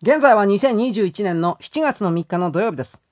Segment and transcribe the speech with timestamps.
[0.00, 3.02] 現在は2021年の7月の3日の土曜日です。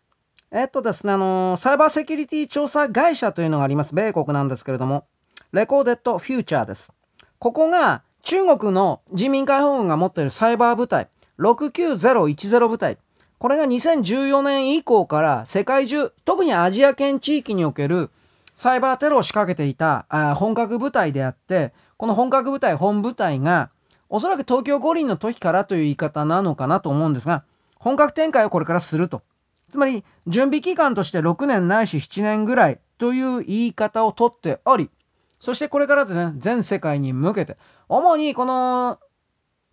[0.52, 3.93] えっとですね、あのー、サイバーセキュリティ調査会社というのがあります。
[3.93, 5.04] 米国なんですけれども、
[5.50, 6.93] レコーデッドフューチャーです。
[7.41, 11.09] ここが中国の人民解放軍が持っているサイバー部隊、
[11.41, 12.98] 69010部隊、
[13.39, 18.11] これが2014年以降から世界中、特にアジア圏地域における
[18.55, 20.07] サイバーテロを仕掛けていた
[20.37, 23.71] 本格部隊であって、この本格部隊、本部隊が
[24.09, 27.45] おそらく東京五輪の時からという言い方なのかなと思うんですが、
[27.78, 29.23] 本格展開をこれからすると。
[29.70, 34.91] つまり、準備期間として6年ないし7年ぐらいという言い方をとっており、
[35.41, 37.56] そしてこれからですね、全世界に向けて、
[37.88, 38.98] 主にこの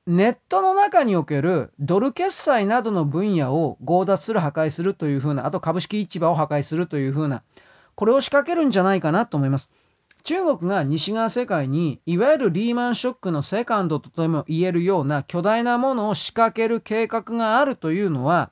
[0.05, 7.43] ネットの中におけるドル決済などの分野を強奪する、破壊するというふうな、あと株式市場を破壊するというふうな、
[7.95, 9.69] これを仕掛けるんじゃないかなと思います。
[10.23, 18.49] 中国が西側世界にいわゆるリーマンショックのセカンドとでも言えるような巨大なものを仕掛ける計画があるというのは、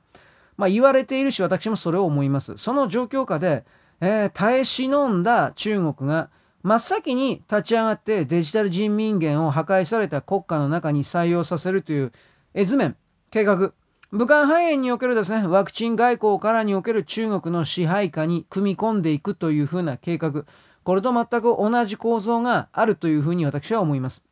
[0.58, 2.58] まあ、言われているし私もそれを思います。
[2.58, 3.64] その状況下で、
[4.02, 6.28] えー、耐え忍んだ中国が
[6.62, 12.12] 真っ先に立ち上がってデジタル人民元を破壊された国家の中に採用させるという
[12.52, 12.96] 絵図面、
[13.30, 13.72] 計画、
[14.12, 20.44] 武漢肺炎におけるですね、ワクチン外交からにおける中国の支配下に組み込んでいくというふうな計画、
[20.84, 24.24] これと全く同じ構造があるというふうに私は思います。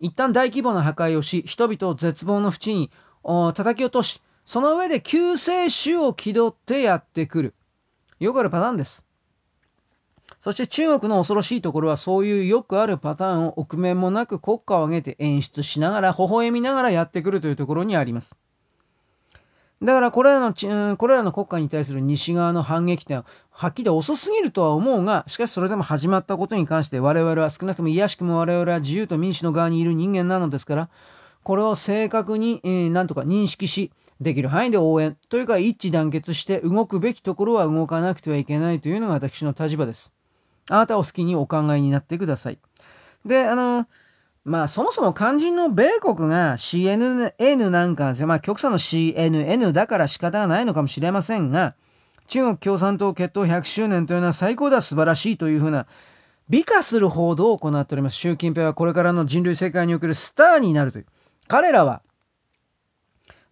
[0.00, 2.90] 一旦大規模な破壊をし、人々を絶望の淵に
[3.54, 7.54] 叩き落とし、その上で救世主を気取ってやってくる。
[8.20, 9.06] よくあるパターンです。
[10.40, 18.36] そして中国の恐ろしいところはそういうよくあるパターンを臆面もなく国家を挙げて演出しながら、微笑みながらやってくるというところにあります。
[19.82, 30.88] だからこれらの、これらの国家に対する西側の反撃点は、はっきり遅すぎるとは思うが、しかしそれでも始まったことに関して我々は少なくとも癒しくも我々は自由と民主の側にいる人間なのですから、
[31.42, 40.14] これを正確に、えー、なんとか認識し、できる範囲で応援というか一致団結して動くべきところは動かなくてはいけないというのが私の立場です。
[40.70, 42.58] あなたを好きにお考えになってください。
[43.26, 43.86] で、あの、
[44.46, 51.74] まあそもそも肝心の米国が CNN なんか、まあ極左の CNN だから仕方がないのかもしれませんが、
[52.28, 55.86] 中国共産党決闘100周年というのは最高だ素晴らしいというふうな
[56.48, 58.16] 美化する報道を行っております。
[58.16, 61.06] 習近平はこれからの人類世界におけるスターになるという。
[61.48, 62.00] 彼らは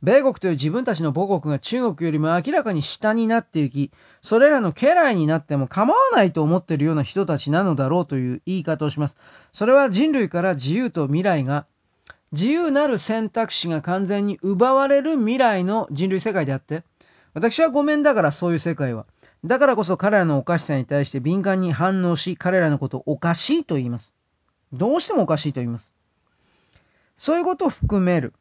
[0.05, 9.17] 米国という自分たちの母国が中国よりも明らかに下になっていき、それらの家来になっても構わないと思っているような人たちなのだろうという言い方をします。
[9.51, 11.65] それは人類から自由と未来が、
[12.33, 16.83] 自由なる選択肢が完全に奪われる未来の人類世界であって、
[17.33, 19.07] 私はごめんだからそういう世界は。
[19.43, 24.15] だからこそ彼らのおかしさに対して敏感に反応し、彼らのことをおかしいと言います。
[24.75, 25.95] どうしてもおかしいと言います。
[27.17, 28.35] そういうことを含める。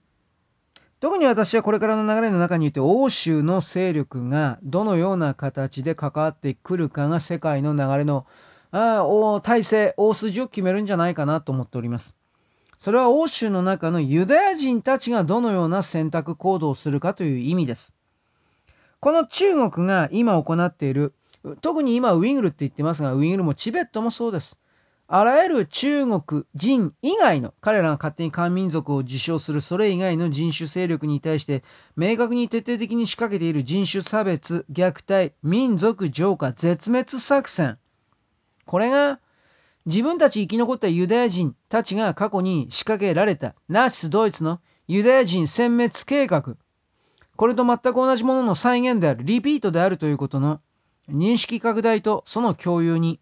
[1.04, 8.26] 特に私はこれからの流れの中にいて欧州の勢力がどのような形で関わってくるかが世界の流れの
[8.72, 9.04] あ
[9.44, 12.16] 体制、大筋を決めるんじゃないかなと思っております。
[12.80, 17.94] それは欧州の中のユダヤ人たちがどのような選択行動をするかという意味です。
[19.02, 21.14] この中国が今行っている、
[21.60, 24.62] 特に今ウイグルって言ってますが、ウイグルもチベットもそうです。
[25.08, 31.64] あらゆる中国人以外の、彼らが勝手に漢民族を自称するそれ以外の人種勢力に対して、
[31.96, 37.78] 明確に徹底的に仕掛けている人種差別、虐待、民族浄化、絶滅作戦。
[38.66, 39.20] これが、
[39.86, 46.56] 自分たち生き残ったユダヤ人たちが過去に仕掛けられたナチスドイツのユダヤ人殲滅計画。
[47.36, 50.62] これと全く同じものの再現である、リピートであるということの
[51.10, 53.20] 認識拡大とその共有に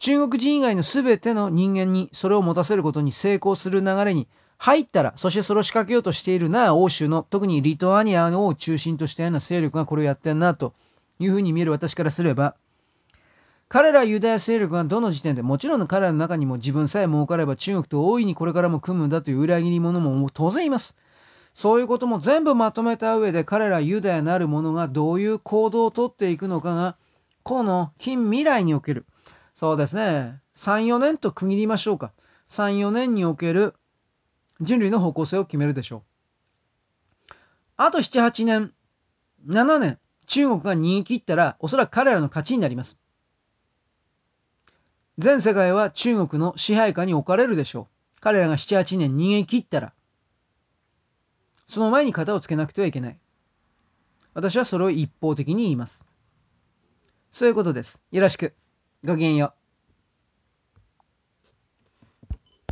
[0.00, 10.72] 中国人以外の全ての人間にそれを持たせることに成功する流れに入ったら、そしてそれを仕掛けようとしているな、欧州の、特にリトアニアを中心としたような勢力がこれをやってんな、と
[11.18, 12.56] いうふうに見える私からすれば、
[13.68, 20.96] 彼らユダヤ勢力がどの時点で、もちろん彼らの中にも自分さえ儲かれば中国と大いにこれからも組むんだという裏切り者も当然います。
[21.54, 26.96] そういうことも全部まとめた上で彼らユダヤなる者がどういう行動をとっていくのかが、
[27.42, 29.04] この近未来における
[29.54, 30.40] そうですね。
[30.56, 32.12] 3、4年と区切りましょうか。
[32.48, 33.74] 3、4年における
[34.60, 37.34] 人類の方向性を決めるでしょう。
[37.76, 38.72] あと7、8年、
[39.46, 42.98] 7年、中国が逃げ切ったら、おそらく彼らの勝ちになります。
[45.18, 48.20] 全世界は中国の支配下に置かれるでしょう。
[48.20, 49.92] 彼らが7、8年逃げ切ったら、
[51.68, 53.18] その前に型をつけなくてはいけない。
[54.34, 56.04] 私はそれを一方的に言います。
[57.32, 58.00] そういうことです。
[58.10, 58.54] よろしく。
[59.04, 59.59] ごきげんよう。